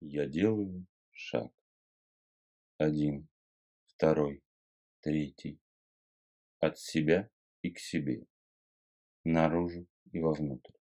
Я 0.00 0.26
делаю 0.26 0.86
шаг. 1.10 1.52
Один, 2.76 3.28
второй, 3.86 4.44
третий. 5.00 5.60
От 6.60 6.78
себя 6.78 7.28
и 7.62 7.70
к 7.70 7.80
себе. 7.80 8.24
Наружу 9.24 9.88
и 10.12 10.20
вовнутрь. 10.20 10.76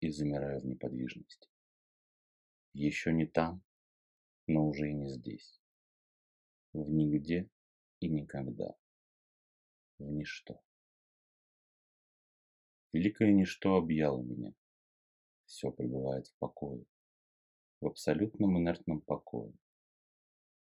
И 0.00 0.10
замираю 0.10 0.60
в 0.60 0.66
неподвижности. 0.66 1.48
Еще 2.72 3.12
не 3.12 3.26
там, 3.26 3.62
но 4.48 4.66
уже 4.66 4.90
и 4.90 4.94
не 4.94 5.08
здесь. 5.10 5.62
В 6.72 6.90
нигде 6.90 7.48
и 8.00 8.08
никогда. 8.08 8.74
В 9.98 10.10
ничто. 10.10 10.60
Великое 12.92 13.32
ничто 13.32 13.76
объяло 13.76 14.20
меня. 14.20 14.52
Все 15.46 15.70
пребывает 15.70 16.26
в 16.26 16.34
покое. 16.38 16.84
В 17.84 17.86
абсолютном 17.86 18.58
инертном 18.58 19.02
покое. 19.02 19.52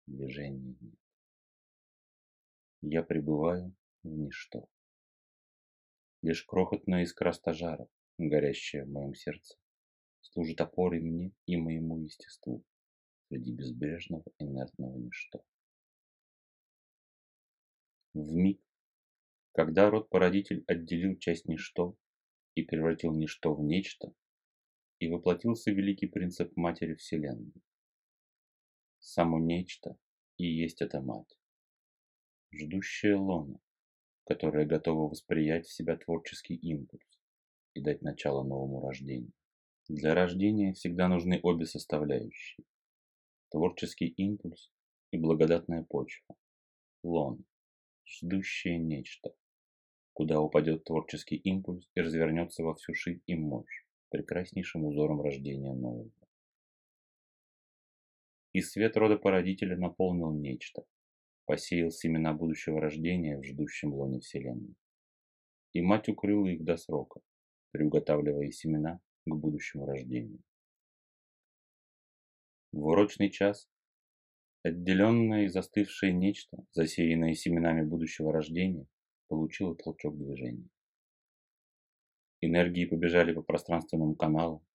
Движения 0.08 0.76
нет. 0.82 1.00
Я 2.82 3.04
пребываю 3.04 3.76
в 4.02 4.08
ничто. 4.08 4.68
Лишь 6.24 6.44
крохотная 6.44 7.04
искра 7.04 7.32
стажара, 7.32 7.88
горящая 8.18 8.86
в 8.86 8.90
моем 8.90 9.14
сердце, 9.14 9.60
служит 10.22 10.60
опорой 10.60 11.02
мне 11.02 11.34
и 11.46 11.56
моему 11.56 12.00
естеству 12.00 12.64
среди 13.28 13.54
безбрежного 13.54 14.26
инертного 14.40 14.98
ничто. 14.98 15.46
В 18.16 18.34
миг, 18.34 18.60
когда 19.52 19.92
род-породитель 19.92 20.64
отделил 20.66 21.16
часть 21.20 21.46
ничто 21.46 21.96
и 22.56 22.64
превратил 22.64 23.14
ничто 23.14 23.54
в 23.54 23.62
нечто, 23.62 24.16
и 25.04 25.10
воплотился 25.10 25.70
великий 25.70 26.08
принцип 26.08 26.56
Матери 26.56 26.96
Вселенной. 26.96 27.52
Само 29.00 29.38
нечто 29.38 29.98
и 30.38 30.46
есть 30.46 30.82
эта 30.82 31.02
Мать, 31.02 31.38
ждущая 32.52 33.18
лона, 33.18 33.60
которая 34.24 34.66
готова 34.66 35.10
восприять 35.10 35.68
в 35.68 35.74
себя 35.74 35.98
творческий 35.98 36.56
импульс 36.56 37.20
и 37.74 37.82
дать 37.82 38.02
начало 38.02 38.44
новому 38.44 38.80
рождению. 38.80 39.34
Для 39.90 40.16
рождения 40.16 40.72
всегда 40.72 41.10
нужны 41.10 41.38
обе 41.44 41.66
составляющие– 41.66 42.66
творческий 43.52 44.08
импульс 44.08 44.72
и 45.12 45.18
благодатная 45.18 45.84
почва, 45.84 46.38
лон, 47.04 47.44
ждущее 48.06 48.78
нечто, 48.78 49.36
куда 50.14 50.40
упадет 50.40 50.86
творческий 50.86 51.36
импульс 51.36 51.90
и 51.94 52.00
развернется 52.00 52.64
во 52.64 52.74
всю 52.76 52.94
ширь 52.94 53.22
и 53.26 53.36
мощь, 53.36 53.84
прекраснейшим 54.14 54.86
узором 54.86 55.22
рождения 55.22 55.74
нового. 55.74 56.12
И 58.54 58.62
свет 58.62 58.96
рода 58.96 59.18
породителя 59.18 59.76
наполнил 59.76 60.32
нечто, 60.32 60.86
посеял 61.46 61.90
семена 61.90 62.32
будущего 62.34 62.80
рождения 62.80 63.40
в 63.40 63.44
ждущем 63.44 63.92
лоне 63.92 64.20
Вселенной. 64.20 64.76
И 65.74 65.82
мать 65.82 66.10
укрыла 66.10 66.48
их 66.48 66.64
до 66.64 66.78
срока, 66.78 67.22
приуготавливая 67.72 68.52
семена 68.52 69.00
к 69.26 69.36
будущему 69.36 69.88
рождению. 69.88 70.44
В 72.72 72.86
урочный 72.86 73.32
час 73.32 73.68
отделенное 74.62 75.46
и 75.46 75.48
застывшее 75.48 76.14
нечто, 76.14 76.64
засеянное 76.72 77.34
семенами 77.34 77.82
будущего 77.82 78.32
рождения, 78.32 78.86
получило 79.28 79.76
толчок 79.76 80.16
движения. 80.16 80.70
Энергии 82.46 82.86
побежали 82.86 83.34
по 83.34 83.42
пространственному 83.42 84.16
каналу. 84.16 84.66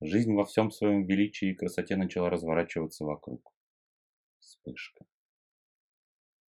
Жизнь 0.00 0.32
во 0.32 0.46
всем 0.46 0.70
своем 0.70 1.04
величии 1.04 1.50
и 1.50 1.54
красоте 1.54 1.96
начала 1.96 2.30
разворачиваться 2.30 3.04
вокруг. 3.04 3.52
Вспышка. 4.38 5.04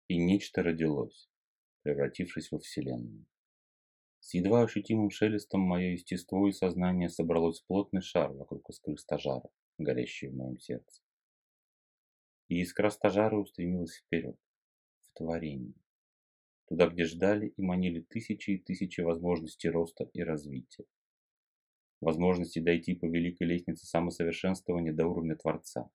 И 0.07 0.17
нечто 0.17 0.63
родилось, 0.63 1.29
превратившись 1.81 2.51
во 2.51 2.59
Вселенную. 2.59 3.25
С 4.21 4.33
едва 4.33 4.63
ощутимым 4.63 5.09
шелестом 5.09 5.61
мое 5.61 5.91
естество 5.91 6.47
и 6.47 6.53
сознание 6.53 7.09
собралось 7.09 7.59
в 7.59 7.65
плотный 7.65 8.01
шар 8.01 8.31
вокруг 8.31 8.69
искры 8.69 8.97
стажара, 8.97 9.49
горящей 9.77 10.29
в 10.29 10.35
моем 10.35 10.57
сердце. 10.59 11.01
И 12.47 12.61
искра 12.61 12.89
стажара 12.91 13.35
устремилась 13.35 13.97
вперед, 13.97 14.37
в 15.01 15.17
творение 15.17 15.75
туда, 16.69 16.87
где 16.87 17.03
ждали 17.05 17.47
и 17.47 17.61
манили 17.61 18.01
тысячи 18.01 18.51
и 18.51 18.59
тысячи 18.59 19.01
возможностей 19.01 19.69
роста 19.69 20.07
и 20.13 20.21
развития. 20.21 20.85
Возможности 21.99 22.59
дойти 22.59 22.95
по 22.95 23.05
великой 23.05 23.47
лестнице 23.47 23.87
самосовершенствования 23.87 24.93
до 24.93 25.07
уровня 25.07 25.35
Творца 25.35 25.89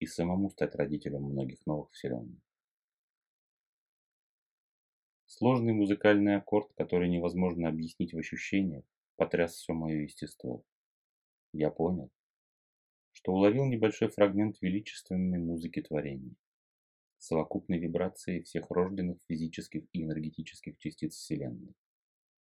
и 0.00 0.06
самому 0.06 0.50
стать 0.50 0.74
родителем 0.74 1.22
многих 1.22 1.64
новых 1.66 1.92
вселенных. 1.92 2.40
Сложный 5.26 5.72
музыкальный 5.72 6.36
аккорд, 6.36 6.72
который 6.74 7.08
невозможно 7.08 7.68
объяснить 7.68 8.12
в 8.12 8.18
ощущениях, 8.18 8.84
потряс 9.16 9.54
все 9.54 9.72
мое 9.72 10.02
естество. 10.02 10.64
Я 11.52 11.70
понял, 11.70 12.10
что 13.12 13.32
уловил 13.32 13.66
небольшой 13.66 14.08
фрагмент 14.08 14.60
величественной 14.60 15.38
музыки 15.38 15.80
творения 15.80 16.34
совокупной 17.22 17.78
вибрации 17.78 18.42
всех 18.42 18.68
рожденных 18.70 19.18
физических 19.28 19.84
и 19.92 20.02
энергетических 20.02 20.76
частиц 20.78 21.14
Вселенной, 21.14 21.72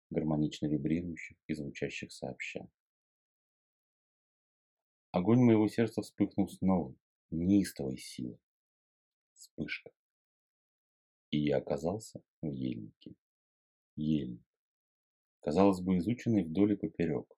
гармонично 0.10 0.68
вибрирующих 0.68 1.38
и 1.48 1.54
звучащих 1.54 2.14
сообща. 2.14 2.66
Огонь 5.12 5.40
моего 5.40 5.68
сердца 5.68 6.02
вспыхнул 6.02 6.48
с 6.48 6.62
новой, 6.62 6.96
неистовой 7.30 7.98
силой. 7.98 8.40
Вспышка. 9.34 9.92
И 11.32 11.40
я 11.40 11.58
оказался 11.58 12.24
в 12.42 12.54
ельнике. 12.54 13.16
Ельник. 13.98 14.46
Казалось 15.42 15.82
бы, 15.82 15.98
изученный 15.98 16.46
вдоль 16.46 16.74
и 16.74 16.78
поперек, 16.78 17.38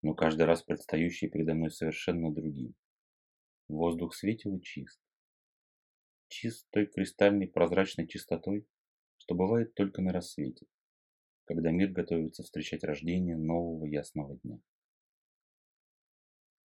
но 0.00 0.14
каждый 0.14 0.46
раз 0.46 0.62
предстающий 0.62 1.28
передо 1.28 1.52
мной 1.52 1.70
совершенно 1.70 2.32
другим. 2.32 2.74
Воздух 3.68 4.14
светил 4.14 4.56
и 4.56 4.62
чист, 4.62 5.00
чистой 6.32 6.86
кристальной 6.86 7.46
прозрачной 7.46 8.08
чистотой, 8.08 8.66
что 9.18 9.34
бывает 9.34 9.74
только 9.74 10.00
на 10.00 10.12
рассвете, 10.12 10.66
когда 11.44 11.70
мир 11.70 11.90
готовится 11.90 12.42
встречать 12.42 12.82
рождение 12.84 13.36
нового 13.36 13.84
ясного 13.84 14.38
дня. 14.38 14.58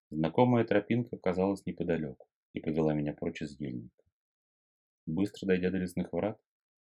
Знакомая 0.10 0.66
тропинка 0.66 1.16
оказалась 1.16 1.66
неподалеку 1.66 2.28
и 2.54 2.60
повела 2.60 2.94
меня 2.94 3.14
прочь 3.14 3.42
из 3.42 3.60
ельника. 3.60 4.04
Быстро 5.06 5.48
дойдя 5.48 5.72
до 5.72 5.78
лесных 5.78 6.12
врат, 6.14 6.40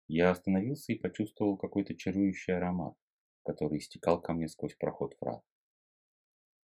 я 0.07 0.29
остановился 0.29 0.91
и 0.91 0.99
почувствовал 0.99 1.57
какой-то 1.57 1.95
чарующий 1.95 2.55
аромат, 2.55 2.93
который 3.43 3.79
истекал 3.79 4.21
ко 4.21 4.33
мне 4.33 4.47
сквозь 4.47 4.75
проход 4.75 5.15
врат. 5.19 5.41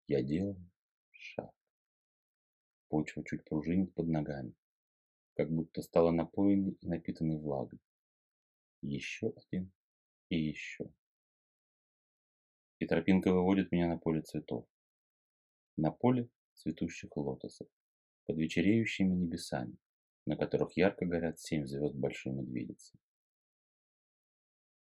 Я 0.08 0.22
делал 0.22 0.58
шаг. 1.12 1.52
Почва 2.88 3.22
чуть 3.24 3.44
пружинит 3.44 3.94
под 3.94 4.08
ногами, 4.08 4.54
как 5.38 5.52
будто 5.52 5.82
стала 5.82 6.10
напоенной 6.10 6.76
и 6.80 6.88
напитанной 6.88 7.38
влагой. 7.38 7.78
Еще 8.82 9.32
один 9.36 9.70
и 10.30 10.36
еще. 10.36 10.92
И 12.80 12.86
тропинка 12.86 13.32
выводит 13.32 13.70
меня 13.70 13.86
на 13.86 13.98
поле 13.98 14.22
цветов. 14.22 14.66
На 15.76 15.92
поле 15.92 16.28
цветущих 16.54 17.16
лотосов, 17.16 17.68
под 18.26 18.36
вечереющими 18.36 19.14
небесами, 19.14 19.76
на 20.26 20.36
которых 20.36 20.76
ярко 20.76 21.06
горят 21.06 21.38
семь 21.38 21.66
звезд 21.66 21.94
большой 21.94 22.32
медведицы. 22.32 22.98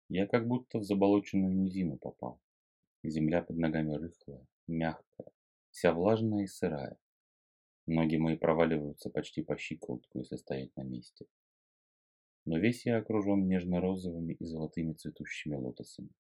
Я 0.08 0.28
как 0.28 0.46
будто 0.46 0.78
в 0.78 0.84
заболоченную 0.84 1.56
низину 1.56 1.98
попал. 1.98 2.40
Земля 3.02 3.42
под 3.42 3.56
ногами 3.56 3.94
рыхлая, 3.94 4.46
мягкая, 4.68 5.32
вся 5.72 5.92
влажная 5.92 6.44
и 6.44 6.46
сырая. 6.46 6.96
Ноги 7.86 8.16
мои 8.16 8.36
проваливаются 8.36 9.11
почти 9.11 9.43
по 9.43 9.56
щиколотку, 9.56 10.19
если 10.19 10.37
стоять 10.37 10.75
на 10.76 10.82
месте. 10.82 11.26
Но 12.44 12.58
весь 12.58 12.84
я 12.84 12.99
окружен 12.99 13.46
нежно-розовыми 13.46 14.34
и 14.34 14.44
золотыми 14.44 14.93
цветущими 14.93 15.55
лотосами. 15.55 16.11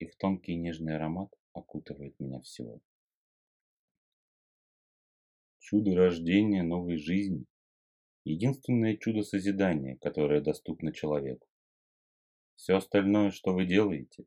Их 0.00 0.16
тонкий 0.16 0.56
нежный 0.56 0.96
аромат 0.96 1.32
окутывает 1.52 2.18
меня 2.18 2.40
всего. 2.40 2.80
Чудо 5.60 5.94
рождения 5.94 6.62
новой 6.62 6.96
жизни– 6.96 7.46
единственное 8.24 8.96
чудо 8.96 9.22
созидания, 9.22 9.96
которое 9.96 10.40
доступно 10.40 10.92
человеку. 10.92 11.46
Все 12.56 12.76
остальное, 12.76 13.30
что 13.30 13.54
вы 13.54 13.64
делаете, 13.64 14.24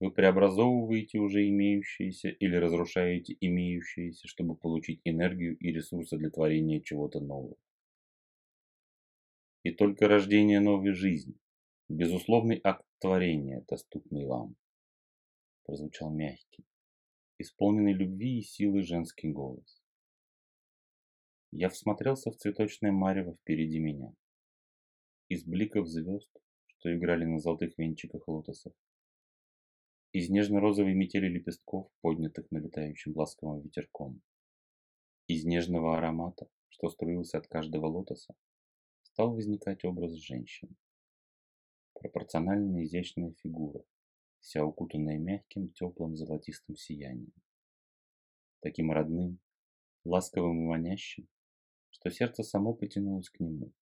вы 0.00 0.10
преобразовываете 0.10 1.18
уже 1.18 1.46
имеющиеся 1.46 2.30
или 2.30 2.56
разрушаете 2.56 3.36
имеющиеся, 3.38 4.26
чтобы 4.26 4.56
получить 4.56 5.02
энергию 5.04 5.58
и 5.58 5.70
ресурсы 5.70 6.16
для 6.16 6.30
творения 6.30 6.80
чего-то 6.80 7.20
нового. 7.20 7.56
И 9.62 9.72
только 9.72 10.08
рождение 10.08 10.58
новой 10.58 10.92
жизни, 10.92 11.36
безусловный 11.90 12.58
акт 12.64 12.86
творения, 12.98 13.62
доступный 13.68 14.24
вам, 14.24 14.56
прозвучал 15.64 16.10
мягкий, 16.10 16.64
исполненный 17.36 17.92
любви 17.92 18.38
и 18.38 18.42
силы 18.42 18.82
женский 18.82 19.30
голос. 19.30 19.82
Я 21.52 21.68
всмотрелся 21.68 22.30
в 22.30 22.36
цветочное 22.36 22.90
марево 22.90 23.34
впереди 23.34 23.78
меня. 23.78 24.14
Из 25.28 25.44
бликов 25.44 25.88
звезд, 25.88 26.30
что 26.68 26.96
играли 26.96 27.26
на 27.26 27.38
золотых 27.38 27.76
венчиках 27.76 28.26
лотосов, 28.28 28.72
из 30.12 30.28
нежно-розовой 30.28 30.94
метели 30.94 31.28
лепестков, 31.28 31.88
поднятых 32.00 32.50
налетающим 32.50 33.16
ласковым 33.16 33.60
ветерком, 33.60 34.20
из 35.28 35.44
нежного 35.44 35.96
аромата, 35.96 36.48
что 36.68 36.88
струился 36.88 37.38
от 37.38 37.46
каждого 37.46 37.86
лотоса, 37.86 38.34
стал 39.02 39.34
возникать 39.34 39.84
образ 39.84 40.14
женщины. 40.14 40.74
Пропорционально 41.94 42.84
изящная 42.84 43.34
фигура, 43.42 43.84
вся 44.40 44.64
укутанная 44.64 45.18
мягким, 45.18 45.70
теплым 45.70 46.16
золотистым 46.16 46.74
сиянием. 46.74 47.32
Таким 48.60 48.90
родным, 48.90 49.38
ласковым 50.04 50.62
и 50.62 50.66
манящим, 50.66 51.28
что 51.90 52.10
сердце 52.10 52.42
само 52.42 52.74
потянулось 52.74 53.30
к 53.30 53.38
нему. 53.38 53.72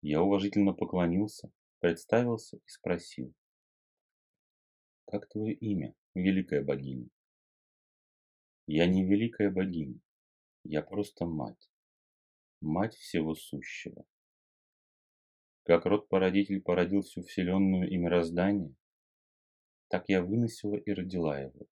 Я 0.00 0.20
уважительно 0.22 0.72
поклонился, 0.72 1.52
представился 1.78 2.56
и 2.56 2.68
спросил. 2.68 3.32
«Как 5.12 5.28
твое 5.28 5.52
имя, 5.52 5.94
великая 6.14 6.64
богиня?» 6.64 7.10
«Я 8.66 8.86
не 8.86 9.04
великая 9.04 9.50
богиня, 9.50 10.00
я 10.64 10.80
просто 10.80 11.26
мать, 11.26 11.70
мать 12.62 12.94
всего 12.94 13.34
сущего. 13.34 14.06
Как 15.64 15.84
род-породитель 15.84 16.62
породил 16.62 17.02
всю 17.02 17.20
вселенную 17.24 17.90
и 17.90 17.98
мироздание, 17.98 18.74
так 19.88 20.08
я 20.08 20.22
выносила 20.22 20.76
и 20.76 20.90
родила 20.94 21.38
его, 21.38 21.66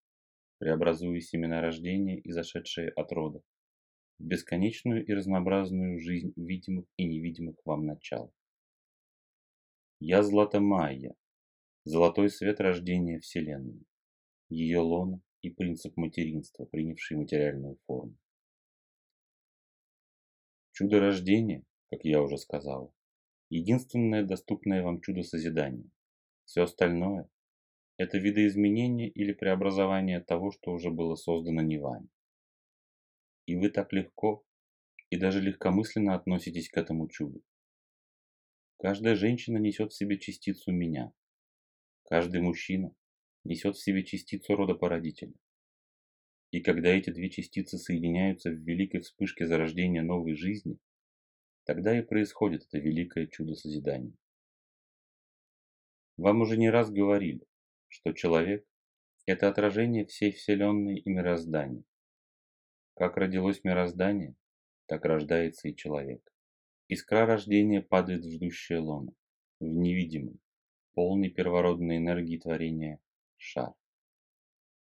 преобразуя 0.58 1.18
семена 1.20 1.62
рождения 1.62 2.20
и 2.20 2.30
зашедшие 2.32 2.90
от 2.90 3.10
рода, 3.10 3.40
в 4.18 4.24
бесконечную 4.24 5.02
и 5.06 5.14
разнообразную 5.14 5.98
жизнь 5.98 6.34
видимых 6.36 6.84
и 6.98 7.06
невидимых 7.06 7.56
вам 7.64 7.86
начал. 7.86 8.34
Я 9.98 10.22
Злата 10.22 10.60
Майя, 10.60 11.16
золотой 11.84 12.30
свет 12.30 12.60
рождения 12.60 13.20
Вселенной, 13.20 13.84
ее 14.48 14.80
лона 14.80 15.20
и 15.42 15.50
принцип 15.50 15.96
материнства, 15.96 16.64
принявший 16.66 17.16
материальную 17.16 17.78
форму. 17.86 18.16
Чудо 20.72 21.00
рождения, 21.00 21.64
как 21.90 22.04
я 22.04 22.22
уже 22.22 22.38
сказал, 22.38 22.94
единственное 23.48 24.24
доступное 24.24 24.82
вам 24.82 25.00
чудо 25.00 25.22
созидания. 25.22 25.90
Все 26.44 26.62
остальное– 26.62 27.28
это 27.96 28.18
видоизменение 28.18 29.08
или 29.08 29.32
преобразование 29.32 30.20
того, 30.20 30.50
что 30.50 30.72
уже 30.72 30.90
было 30.90 31.16
создано 31.16 31.62
не 31.62 31.78
вами. 31.78 32.08
И 33.46 33.56
вы 33.56 33.70
так 33.70 33.92
легко 33.92 34.44
и 35.10 35.16
даже 35.16 35.40
легкомысленно 35.40 36.14
относитесь 36.14 36.68
к 36.70 36.76
этому 36.76 37.08
чуду. 37.08 37.42
Каждая 38.78 39.16
женщина 39.16 39.58
несет 39.58 39.92
в 39.92 39.96
себе 39.96 40.18
частицу 40.18 40.72
меня. 40.72 41.12
Каждый 42.10 42.42
мужчина 42.42 42.94
несет 43.44 43.76
в 43.76 43.82
себе 43.82 44.04
частицу 44.04 44.56
рода 44.56 44.74
породителя. 44.74 45.32
И 46.50 46.60
когда 46.60 46.90
эти 46.90 47.08
две 47.08 47.30
частицы 47.30 47.78
соединяются 47.78 48.50
в 48.50 48.56
великой 48.56 49.00
вспышке 49.00 49.46
зарождения 49.46 50.02
новой 50.02 50.34
жизни, 50.34 50.78
Тогда 51.70 51.96
и 51.96 52.02
происходит 52.02 52.64
это 52.64 52.78
великое 52.78 53.26
чудо 53.26 53.54
созидания. 53.54 54.12
Вам 56.16 56.40
уже 56.40 56.56
не 56.56 56.68
раз 56.68 56.90
говорили, 56.90 57.46
что 57.86 58.12
человек– 58.12 58.66
это 59.26 59.48
отражение 59.48 60.04
всей 60.04 60.32
Вселенной 60.32 60.98
и 60.98 61.08
мироздания. 61.08 61.84
Как 62.94 63.16
родилось 63.16 63.62
мироздание, 63.62 64.34
так 64.86 65.04
рождается 65.04 65.68
и 65.68 65.76
человек. 65.76 66.28
Искра 66.88 67.24
рождения 67.24 67.82
падает 67.82 68.24
в 68.24 68.32
ждущее 68.32 68.80
лоно, 68.80 69.12
в 69.60 69.64
невидимый, 69.64 70.40
полный 70.94 71.30
первородной 71.30 71.98
энергии 71.98 72.38
творения 72.38 73.00
шар. 73.36 73.74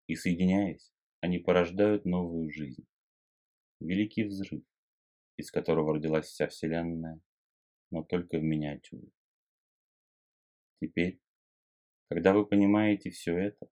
И 0.07 0.15
соединяясь, 0.15 0.93
они 1.21 1.39
порождают 1.39 2.05
новую 2.05 2.51
жизнь. 2.51 2.87
Великий 3.81 4.25
взрыв, 4.25 4.65
из 5.37 5.51
которого 5.51 5.95
родилась 5.95 6.27
вся 6.27 6.49
Вселенная, 6.49 7.21
но 7.91 8.03
только 8.03 8.39
в 8.39 8.43
миниатюре. 8.43 9.11
Теперь, 10.81 11.21
когда 12.09 12.33
вы 12.33 12.47
понимаете 12.47 13.11
все 13.11 13.37
это, 13.37 13.69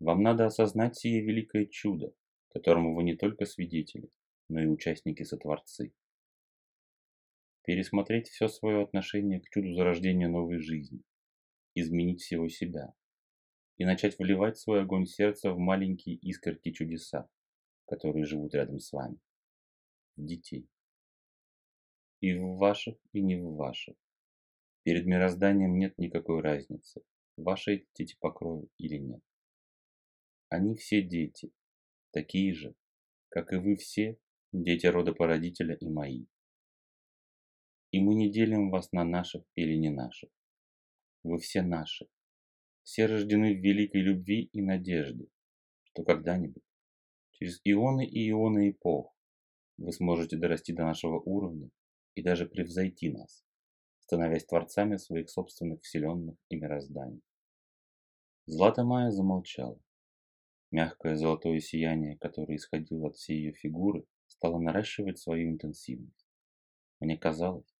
вам 0.00 0.22
надо 0.22 0.46
осознать 0.46 0.96
сие 0.96 1.20
великое 1.20 1.66
чудо, 1.66 2.14
которому 2.50 2.94
вы 2.94 3.02
не 3.02 3.16
только 3.16 3.44
свидетели, 3.46 4.10
но 4.48 4.60
и 4.60 4.66
участники 4.66 5.22
сотворцы. 5.22 5.92
Пересмотреть 7.64 8.28
все 8.28 8.48
свое 8.48 8.82
отношение 8.82 9.40
к 9.40 9.48
чуду 9.50 9.74
зарождения 9.74 10.28
новой 10.28 10.58
жизни, 10.58 11.02
изменить 11.80 12.20
всего 12.20 12.48
себя 12.48 12.94
и 13.76 13.84
начать 13.84 14.18
вливать 14.18 14.58
свой 14.58 14.82
огонь 14.82 15.06
сердца 15.06 15.52
в 15.52 15.58
маленькие 15.58 16.16
искорки 16.16 16.72
чудеса, 16.72 17.28
которые 17.86 18.24
живут 18.24 18.54
рядом 18.54 18.80
с 18.80 18.92
вами, 18.92 19.18
в 20.16 20.24
детей. 20.24 20.68
И 22.20 22.34
в 22.34 22.56
ваших, 22.56 22.96
и 23.12 23.22
не 23.22 23.36
в 23.36 23.54
ваших. 23.54 23.96
Перед 24.82 25.06
мирозданием 25.06 25.78
нет 25.78 25.96
никакой 25.98 26.40
разницы, 26.40 27.02
ваши 27.36 27.86
дети 27.94 28.16
по 28.20 28.32
крови 28.32 28.68
или 28.78 28.96
нет. 28.96 29.22
Они 30.48 30.74
все 30.74 31.02
дети, 31.02 31.52
такие 32.10 32.54
же, 32.54 32.74
как 33.28 33.52
и 33.52 33.56
вы 33.56 33.76
все, 33.76 34.18
дети 34.52 34.86
рода 34.86 35.12
породителя 35.12 35.74
и 35.76 35.88
мои. 35.88 36.26
И 37.90 38.00
мы 38.00 38.14
не 38.14 38.30
делим 38.30 38.70
вас 38.70 38.92
на 38.92 39.04
наших 39.04 39.44
или 39.54 39.76
не 39.76 39.90
наших. 39.90 40.30
Вы 41.22 41.38
все 41.38 41.62
наши. 41.62 42.08
Все 42.82 43.06
рождены 43.06 43.54
в 43.54 43.60
великой 43.60 44.00
любви 44.00 44.44
и 44.52 44.62
надежде, 44.62 45.28
что 45.82 46.04
когда-нибудь, 46.04 46.62
через 47.32 47.60
ионы 47.64 48.06
и 48.06 48.30
ионы 48.30 48.70
эпох, 48.70 49.14
вы 49.76 49.92
сможете 49.92 50.36
дорасти 50.36 50.72
до 50.72 50.84
нашего 50.84 51.20
уровня 51.20 51.70
и 52.14 52.22
даже 52.22 52.46
превзойти 52.46 53.10
нас, 53.10 53.44
становясь 54.00 54.46
творцами 54.46 54.96
своих 54.96 55.28
собственных 55.30 55.82
вселенных 55.82 56.36
и 56.48 56.56
мирозданий. 56.56 57.22
Злата 58.46 58.82
Майя 58.84 59.10
замолчала. 59.10 59.78
Мягкое 60.70 61.16
золотое 61.16 61.60
сияние, 61.60 62.18
которое 62.18 62.56
исходило 62.56 63.08
от 63.08 63.16
всей 63.16 63.38
ее 63.38 63.52
фигуры, 63.52 64.04
стало 64.26 64.58
наращивать 64.58 65.18
свою 65.18 65.50
интенсивность. 65.50 66.26
Мне 67.00 67.16
казалось, 67.16 67.77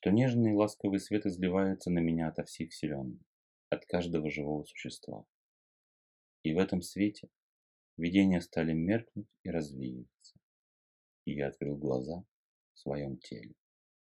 что 0.00 0.10
нежный 0.10 0.52
и 0.52 0.54
ласковый 0.54 0.98
свет 0.98 1.26
изливается 1.26 1.90
на 1.90 1.98
меня 1.98 2.28
ото 2.28 2.42
всей 2.44 2.68
вселенной, 2.68 3.20
от 3.68 3.84
каждого 3.84 4.30
живого 4.30 4.64
существа. 4.64 5.26
И 6.42 6.54
в 6.54 6.58
этом 6.58 6.80
свете 6.80 7.28
видения 7.98 8.40
стали 8.40 8.72
меркнуть 8.72 9.28
и 9.42 9.50
развеиваться. 9.50 10.38
И 11.26 11.34
я 11.34 11.48
открыл 11.48 11.76
глаза 11.76 12.24
в 12.72 12.78
своем 12.78 13.18
теле. 13.18 13.52